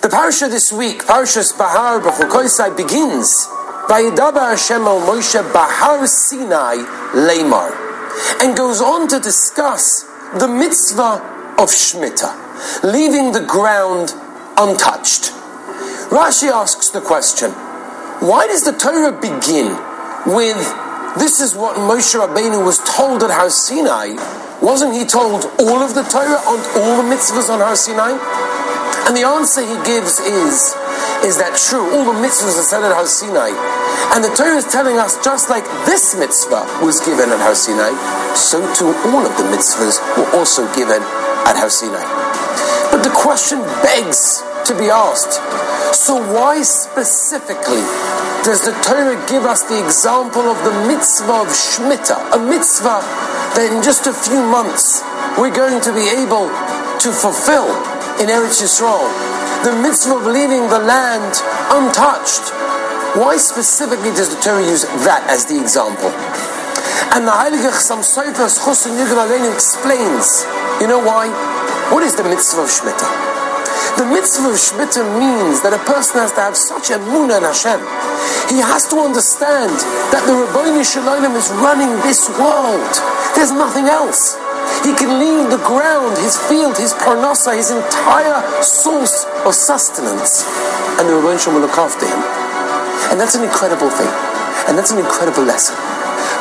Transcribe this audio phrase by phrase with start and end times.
[0.00, 3.46] The parsha this week, Parshas Bahar B'chukosai, begins
[3.86, 6.76] by Yidaba Hashem al Moshe Bahar Sinai
[7.12, 7.68] Lamar,
[8.40, 10.04] and goes on to discuss
[10.38, 11.20] the mitzvah
[11.58, 14.14] of Shemitah, leaving the ground
[14.56, 15.32] untouched.
[16.08, 17.50] Rashi asks the question,
[18.24, 19.76] why does the Torah begin
[20.24, 20.56] with
[21.18, 24.16] this is what Moshe Rabbeinu was told at Har Sinai?
[24.62, 28.16] Wasn't he told all of the Torah and all the mitzvahs on Har Sinai?
[29.06, 30.74] And the answer he gives is,
[31.26, 31.82] is that true?
[31.92, 33.52] All the mitzvahs are said at Har Sinai.
[34.14, 37.90] And the Torah is telling us just like this mitzvah was given at Har Sinai,
[38.34, 41.02] so too all of the mitzvahs were also given
[41.46, 42.02] at Har Sinai.
[42.90, 45.38] But the question begs to be asked,
[45.94, 47.82] so why specifically
[48.42, 53.02] does the Torah give us the example of the mitzvah of Shemitah, a mitzvah
[53.58, 55.02] that in just a few months
[55.36, 56.46] we're going to be able
[57.02, 57.68] to fulfill
[58.20, 59.08] in Eretz Yisrael,
[59.64, 61.32] the mitzvah of leaving the land
[61.72, 62.52] untouched.
[63.16, 66.12] Why specifically does the Torah use that as the example?
[67.16, 70.44] And the Heilige Chassam Sofer Chusin Yigal explains,
[70.84, 71.32] you know why?
[71.88, 73.08] What is the mitzvah of Shemitah?
[73.96, 77.80] The mitzvah of Shemitah means that a person has to have such emunah in Hashem.
[78.52, 79.72] He has to understand
[80.12, 82.92] that the Ribbono Shel Olam is running this world.
[83.34, 84.36] There's nothing else.
[84.80, 90.44] He can leave the ground, his field, his parnasa, his entire source of sustenance,
[90.96, 92.20] and the Rebbe will look after him.
[93.12, 94.08] And that's an incredible thing.
[94.68, 95.76] And that's an incredible lesson.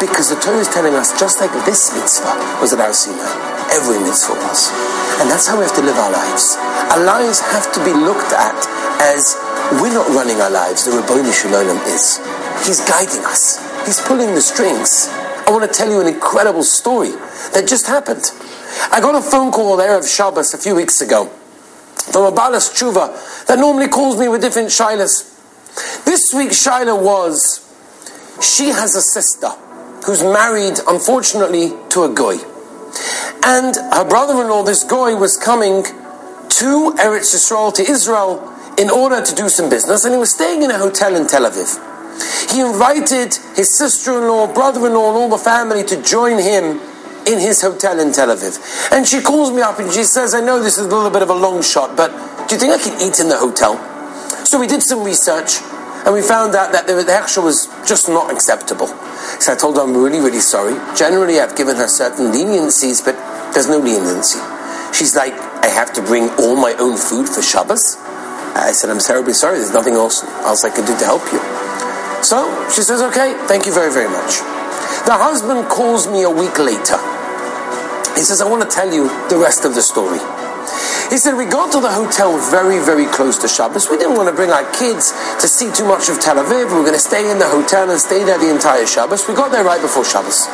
[0.00, 3.24] Because the Torah is telling us, just like this mitzvah was at Har Sinai,
[3.72, 4.68] every mitzvah was.
[5.16, 6.60] And that's how we have to live our lives.
[6.92, 8.56] Our lives have to be looked at
[9.00, 9.36] as
[9.80, 12.20] we're not running our lives, the Ribbono Shel Olam is.
[12.68, 13.58] He's guiding us.
[13.86, 15.08] He's pulling the strings.
[15.46, 17.10] I want to tell you an incredible story
[17.54, 18.32] that just happened.
[18.90, 21.26] I got a phone call there of Shabbos a few weeks ago
[22.12, 25.32] from a Baalas Teshuva that normally calls me with different shilas.
[26.04, 27.62] This week's shaila was
[28.42, 29.50] she has a sister
[30.04, 32.38] who's married, unfortunately, to a goy.
[33.44, 39.34] And her brother-in-law, this goy, was coming to Eretz Yisrael, to Israel, in order to
[39.34, 41.95] do some business, and he was staying in a hotel in Tel Aviv.
[42.50, 46.80] He invited his sister-in-law, brother-in-law, and all the family to join him
[47.26, 48.58] in his hotel in Tel Aviv.
[48.92, 51.22] And she calls me up and she says, I know this is a little bit
[51.22, 52.10] of a long shot, but
[52.48, 53.76] do you think I can eat in the hotel?
[54.46, 55.58] So we did some research
[56.06, 58.86] and we found out that the hechsher was just not acceptable.
[59.42, 60.78] So I told her, I'm really, really sorry.
[60.94, 63.18] Generally, I've given her certain leniencies, but
[63.52, 64.38] there's no leniency.
[64.94, 67.98] She's like, I have to bring all my own food for Shabbos?
[68.54, 69.58] I said, I'm terribly sorry.
[69.58, 71.40] There's nothing else, else I can do to help you.
[72.26, 72.42] So
[72.74, 74.42] she says, okay, thank you very, very much.
[75.06, 76.98] The husband calls me a week later.
[78.18, 80.18] He says, I want to tell you the rest of the story.
[81.06, 83.86] He said, we got to the hotel very, very close to Shabbos.
[83.86, 86.66] We didn't want to bring our kids to see too much of Tel Aviv.
[86.66, 89.30] We were going to stay in the hotel and stay there the entire Shabbos.
[89.30, 90.50] We got there right before Shabbos.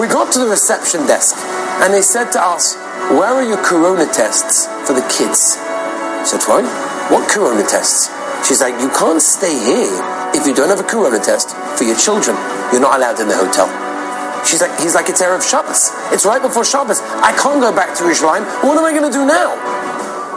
[0.00, 1.36] We got to the reception desk
[1.84, 2.80] and they said to us,
[3.12, 5.60] where are your corona tests for the kids?
[5.60, 6.64] I said, what?
[7.12, 8.08] What corona tests?
[8.48, 11.96] She's like, you can't stay here if you don't have a corona test for your
[11.96, 12.32] children.
[12.72, 13.68] You're not allowed in the hotel.
[14.48, 15.92] She's like, he's like, it's Erev Shabbos.
[16.16, 17.00] It's right before Shabbos.
[17.20, 18.48] I can't go back to Yerushalayim.
[18.64, 19.52] What am I going to do now?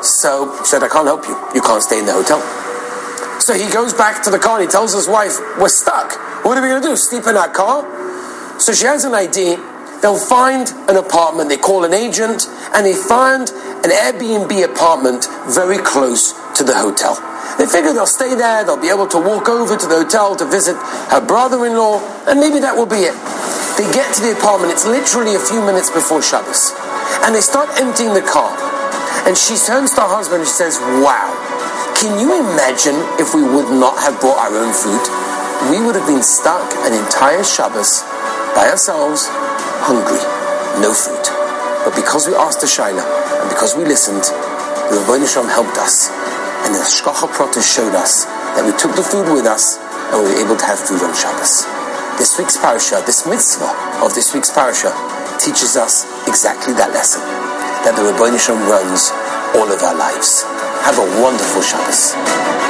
[0.00, 1.36] So she said, I can't help you.
[1.54, 2.40] You can't stay in the hotel.
[3.40, 6.16] So he goes back to the car and he tells his wife, we're stuck.
[6.44, 6.96] What are we going to do?
[6.96, 7.84] Sleep in our car?
[8.58, 9.60] So she has an idea.
[10.00, 11.50] They'll find an apartment.
[11.50, 13.50] They call an agent and they find
[13.84, 17.16] an Airbnb apartment very close to the hotel.
[17.56, 20.44] They figure they'll stay there, they'll be able to walk over to the hotel to
[20.44, 20.76] visit
[21.08, 23.16] her brother-in-law, and maybe that will be it.
[23.80, 26.76] They get to the apartment, it's literally a few minutes before Shabbos.
[27.24, 28.52] And they start emptying the car.
[29.24, 31.32] And she turns to her husband and she says, Wow,
[31.96, 35.04] can you imagine if we would not have brought our own food?
[35.72, 38.04] We would have been stuck an entire Shabbos
[38.52, 39.28] by ourselves,
[39.84, 40.20] hungry,
[40.80, 41.24] no food.
[41.84, 44.24] But because we asked the Shaila and because we listened,
[44.92, 46.08] the Rabbi Nisham helped us.
[46.66, 48.24] And the Hashgacha Pratis showed us
[48.56, 49.78] that we took the food with us
[50.12, 51.64] and we were able to have food on Shabbos.
[52.18, 53.72] This week's parasha, this mitzvah
[54.04, 54.92] of this week's parasha,
[55.40, 57.22] teaches us exactly that lesson.
[57.86, 59.08] That the Rabbi Nisham runs
[59.56, 60.44] all of our lives.
[60.84, 62.69] Have a wonderful Shabbos.